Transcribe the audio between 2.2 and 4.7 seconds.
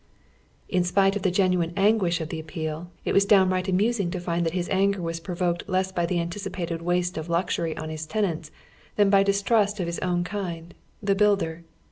of the appeal, it was downright amusing to find that his